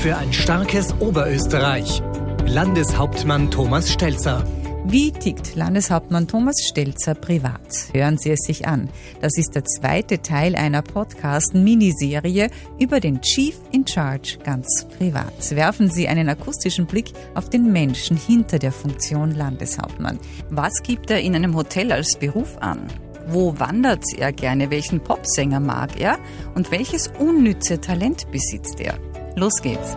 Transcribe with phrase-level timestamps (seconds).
[0.00, 2.02] für ein starkes Oberösterreich.
[2.46, 4.42] Landeshauptmann Thomas Stelzer.
[4.86, 7.60] Wie tickt Landeshauptmann Thomas Stelzer privat?
[7.92, 8.88] Hören Sie es sich an.
[9.20, 15.54] Das ist der zweite Teil einer Podcast-Miniserie über den Chief in Charge ganz privat.
[15.54, 20.18] Werfen Sie einen akustischen Blick auf den Menschen hinter der Funktion Landeshauptmann.
[20.48, 22.86] Was gibt er in einem Hotel als Beruf an?
[23.28, 24.70] Wo wandert er gerne?
[24.70, 26.18] Welchen Popsänger mag er?
[26.54, 28.98] Und welches unnütze Talent besitzt er?
[29.36, 29.96] Los geht's!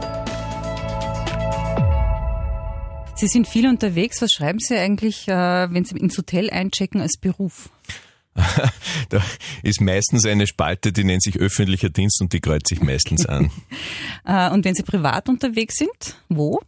[3.15, 4.21] Sie sind viel unterwegs.
[4.21, 5.31] Was schreiben Sie eigentlich, äh,
[5.71, 7.69] wenn Sie ins Hotel einchecken als Beruf?
[9.09, 9.23] da
[9.61, 13.51] ist meistens eine Spalte, die nennt sich öffentlicher Dienst und die kreuzt sich meistens an.
[14.25, 16.61] Äh, und wenn Sie privat unterwegs sind, wo?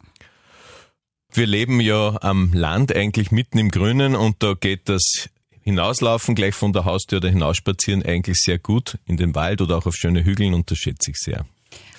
[1.31, 5.29] Wir leben ja am Land, eigentlich mitten im Grünen und da geht das
[5.61, 9.85] Hinauslaufen gleich von der Haustür oder hinausspazieren eigentlich sehr gut in den Wald oder auch
[9.85, 11.45] auf schöne Hügeln und das schätze ich sehr.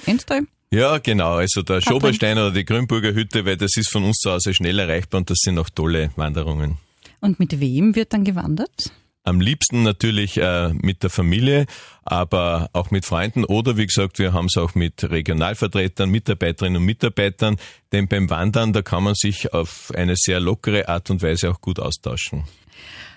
[0.05, 0.47] Enstal?
[0.77, 1.37] Ja, genau.
[1.37, 4.79] Also der Schoberstein oder die Grünburger Hütte, weil das ist von uns zu Hause schnell
[4.79, 6.77] erreichbar und das sind auch tolle Wanderungen.
[7.23, 8.93] Und mit wem wird dann gewandert?
[9.25, 11.65] Am liebsten natürlich äh, mit der Familie,
[12.05, 16.85] aber auch mit Freunden oder wie gesagt, wir haben es auch mit Regionalvertretern, Mitarbeiterinnen und
[16.85, 17.57] Mitarbeitern,
[17.93, 21.63] denn beim Wandern, da kann man sich auf eine sehr lockere Art und Weise auch
[21.63, 22.45] gut austauschen.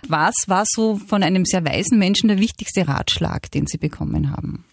[0.08, 4.64] Was war so von einem sehr weisen Menschen der wichtigste Ratschlag, den Sie bekommen haben?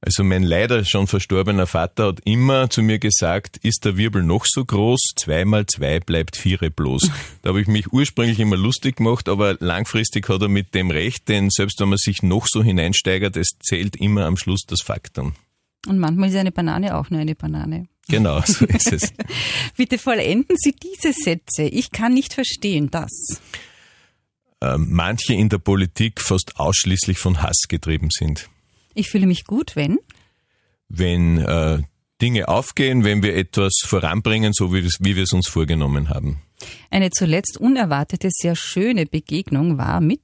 [0.00, 4.44] Also mein leider schon verstorbener Vater hat immer zu mir gesagt, ist der Wirbel noch
[4.46, 7.10] so groß, zwei mal zwei bleibt viere bloß.
[7.42, 11.28] Da habe ich mich ursprünglich immer lustig gemacht, aber langfristig hat er mit dem recht,
[11.28, 15.34] denn selbst wenn man sich noch so hineinsteigert, es zählt immer am Schluss das Faktum.
[15.86, 17.86] Und manchmal ist eine Banane auch nur eine Banane.
[18.08, 19.12] Genau, so ist es.
[19.76, 21.64] Bitte vollenden Sie diese Sätze.
[21.64, 23.40] Ich kann nicht verstehen, dass
[24.60, 28.48] äh, manche in der Politik fast ausschließlich von Hass getrieben sind.
[28.98, 29.98] Ich fühle mich gut, wenn?
[30.88, 31.82] Wenn äh,
[32.20, 36.42] Dinge aufgehen, wenn wir etwas voranbringen, so wie, wie wir es uns vorgenommen haben.
[36.90, 40.20] Eine zuletzt unerwartete, sehr schöne Begegnung war mit?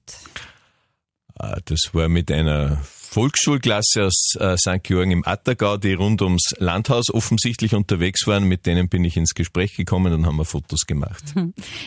[1.39, 4.83] Äh, das war mit einer Volksschulklasse aus äh, St.
[4.83, 8.43] Georgen im Attergau, die rund ums Landhaus offensichtlich unterwegs waren.
[8.43, 11.23] Mit denen bin ich ins Gespräch gekommen und haben wir Fotos gemacht.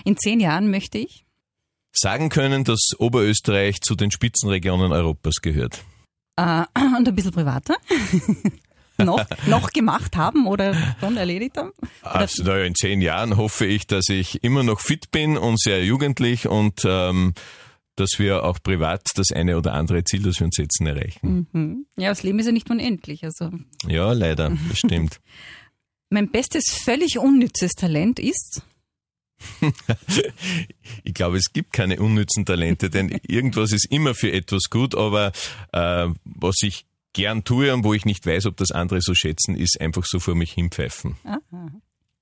[0.06, 1.26] In zehn Jahren möchte ich
[1.92, 5.84] sagen können, dass Oberösterreich zu den Spitzenregionen Europas gehört.
[6.38, 6.64] Äh,
[6.98, 7.76] und ein bisschen privater?
[8.98, 11.72] noch, noch gemacht haben oder schon erledigt haben?
[12.02, 15.84] Also naja, in zehn Jahren hoffe ich, dass ich immer noch fit bin und sehr
[15.84, 17.34] jugendlich und ähm,
[17.96, 21.48] dass wir auch privat das eine oder andere Ziel, das wir uns setzen, erreichen.
[21.52, 21.86] Mhm.
[21.98, 23.24] Ja, das Leben ist ja nicht unendlich.
[23.24, 23.52] Also.
[23.88, 25.20] Ja, leider, das stimmt.
[26.10, 28.62] mein bestes, völlig unnützes Talent ist?
[31.04, 35.32] ich glaube, es gibt keine unnützen Talente, denn irgendwas ist immer für etwas gut, aber
[35.72, 39.56] äh, was ich gern tue und wo ich nicht weiß, ob das andere so schätzen,
[39.56, 41.18] ist einfach so vor mich hinpfeifen.
[41.24, 41.72] Aha.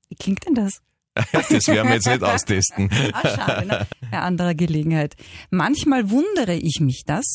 [0.09, 0.81] Wie klingt denn das?
[1.31, 2.89] das werden wir jetzt nicht austesten.
[3.13, 3.87] ah, schade, ne?
[4.11, 5.15] Bei anderer Gelegenheit.
[5.49, 7.25] Manchmal wundere ich mich das.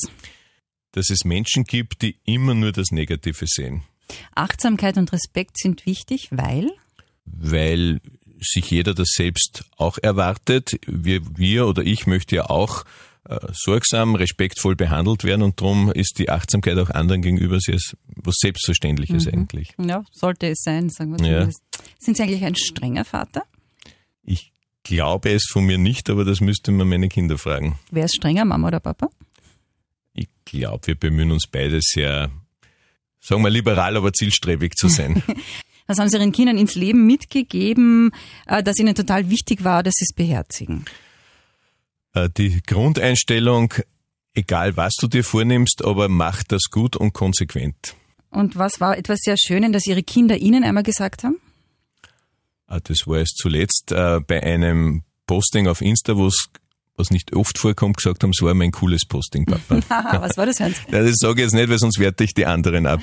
[0.93, 3.83] Dass es Menschen gibt, die immer nur das Negative sehen.
[4.35, 6.71] Achtsamkeit und Respekt sind wichtig, weil?
[7.25, 8.01] Weil
[8.41, 10.79] sich jeder das selbst auch erwartet.
[10.87, 12.85] Wir, wir oder ich möchte ja auch
[13.29, 17.79] äh, sorgsam, respektvoll behandelt werden und darum ist die Achtsamkeit auch anderen gegenüber sehr
[18.17, 19.33] was Selbstverständliches mhm.
[19.33, 19.75] eigentlich.
[19.79, 21.49] Ja, sollte es sein, sagen wir ja.
[21.99, 23.43] Sind Sie eigentlich ein strenger Vater?
[24.23, 24.53] Ich
[24.85, 27.79] glaube es von mir nicht, aber das müsste man meine Kinder fragen.
[27.91, 29.11] Wer ist strenger, Mama oder Papa?
[30.15, 32.31] Ich glaube, wir bemühen uns beide sehr,
[33.21, 35.23] sagen wir liberal, aber zielstrebig zu sein.
[35.91, 38.13] Was haben Sie Ihren Kindern ins Leben mitgegeben,
[38.47, 40.85] äh, das Ihnen total wichtig war, dass Sie es beherzigen?
[42.15, 43.75] Äh, die Grundeinstellung,
[44.33, 47.97] egal was du dir vornimmst, aber mach das gut und konsequent.
[48.31, 51.41] Und was war etwas sehr Schönes, das Ihre Kinder Ihnen einmal gesagt haben?
[52.69, 56.51] Äh, das war es zuletzt bei einem Posting auf Insta, wo es
[57.01, 59.81] was nicht oft vorkommt, gesagt haben, es war mein cooles Posting, Papa.
[60.21, 60.77] was war das, Hans?
[60.93, 63.01] Ja, das sage ich jetzt nicht, weil sonst werte ich die anderen ab.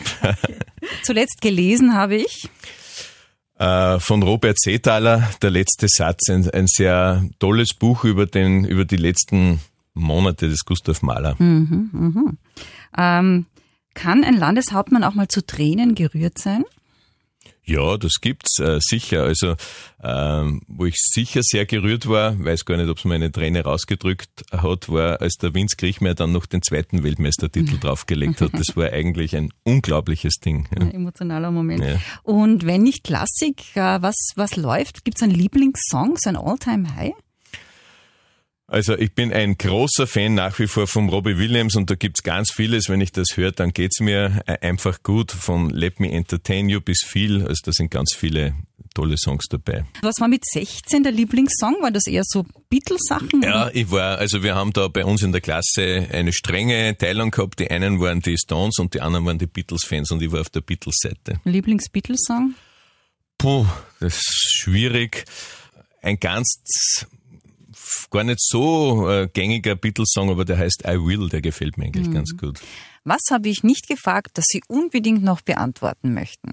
[1.04, 2.50] Zuletzt gelesen habe ich.
[3.60, 8.86] Äh, von Robert Seethaler, der letzte Satz, ein, ein, sehr tolles Buch über, den, über
[8.86, 9.60] die letzten
[9.96, 11.36] Monate des Gustav Mahler.
[11.40, 12.38] Mhm, mhm.
[12.96, 13.46] Ähm,
[13.96, 16.66] kann ein Landeshauptmann auch mal zu Tränen gerührt sein?
[17.68, 19.24] Ja, das gibt's äh, sicher.
[19.24, 19.56] Also
[20.02, 23.64] ähm, wo ich sicher sehr gerührt war, weiß gar nicht, ob es mir eine Träne
[23.64, 28.54] rausgedrückt hat, war, als der Vince Griechmeier dann noch den zweiten Weltmeistertitel draufgelegt hat.
[28.54, 30.68] Das war eigentlich ein unglaubliches Ding.
[30.74, 30.82] Ja.
[30.82, 31.84] Ein emotionaler Moment.
[31.84, 32.00] Ja.
[32.24, 35.04] Und wenn nicht Klassik, äh, was was läuft?
[35.04, 37.14] Gibt's einen Lieblingssong, so ein All-Time High?
[38.70, 42.22] Also ich bin ein großer Fan nach wie vor von Robbie Williams und da gibt's
[42.22, 42.90] ganz vieles.
[42.90, 45.32] Wenn ich das höre, dann geht's mir äh, einfach gut.
[45.32, 47.48] Von Let Me Entertain You bis viel.
[47.48, 48.56] Also da sind ganz viele
[48.94, 49.86] tolle Songs dabei.
[50.02, 51.78] Was war mit 16 der Lieblingssong?
[51.82, 53.42] War das eher so Beatles-Sachen?
[53.42, 57.32] Ja, ich war, also wir haben da bei uns in der Klasse eine strenge Teilung
[57.32, 57.60] gehabt.
[57.60, 60.50] Die einen waren die Stones und die anderen waren die Beatles-Fans und ich war auf
[60.50, 61.40] der Beatles-Seite.
[61.46, 62.54] Lieblings-Beatles-Song?
[63.38, 63.66] Puh,
[64.02, 65.24] das ist schwierig.
[66.02, 66.60] Ein ganz
[68.10, 72.08] gar nicht so äh, gängiger Beatles-Song, aber der heißt I Will, der gefällt mir eigentlich
[72.08, 72.14] mhm.
[72.14, 72.60] ganz gut.
[73.04, 76.52] Was habe ich nicht gefragt, dass Sie unbedingt noch beantworten möchten?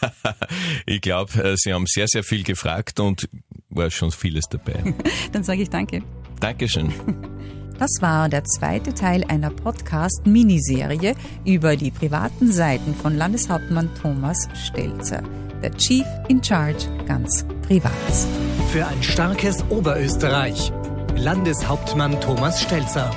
[0.86, 3.28] ich glaube, äh, Sie haben sehr, sehr viel gefragt und
[3.68, 4.94] war schon vieles dabei.
[5.32, 6.02] Dann sage ich danke.
[6.40, 6.92] Dankeschön.
[7.78, 11.14] Das war der zweite Teil einer Podcast-Miniserie
[11.44, 15.22] über die privaten Seiten von Landeshauptmann Thomas Stelzer,
[15.62, 17.92] der Chief in Charge ganz privat.
[18.72, 20.72] Für ein starkes Oberösterreich.
[21.16, 23.10] Landeshauptmann Thomas Stelzer.